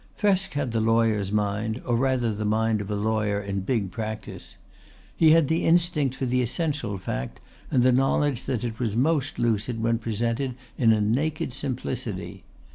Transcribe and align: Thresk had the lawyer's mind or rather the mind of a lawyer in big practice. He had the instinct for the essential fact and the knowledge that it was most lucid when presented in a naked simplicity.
Thresk 0.17 0.53
had 0.53 0.71
the 0.71 0.81
lawyer's 0.81 1.31
mind 1.31 1.79
or 1.85 1.95
rather 1.95 2.33
the 2.33 2.43
mind 2.43 2.81
of 2.81 2.89
a 2.89 2.95
lawyer 2.95 3.39
in 3.39 3.59
big 3.59 3.91
practice. 3.91 4.57
He 5.15 5.29
had 5.29 5.47
the 5.47 5.63
instinct 5.63 6.15
for 6.15 6.25
the 6.25 6.41
essential 6.41 6.97
fact 6.97 7.39
and 7.69 7.83
the 7.83 7.91
knowledge 7.91 8.45
that 8.45 8.63
it 8.63 8.79
was 8.79 8.95
most 8.97 9.37
lucid 9.37 9.79
when 9.83 9.99
presented 9.99 10.55
in 10.75 10.91
a 10.91 10.99
naked 10.99 11.53
simplicity. 11.53 12.41